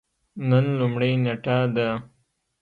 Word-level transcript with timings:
نن 0.49 0.65
لومړۍ 0.79 1.11
نیټه 1.23 1.57
ده 1.75 1.89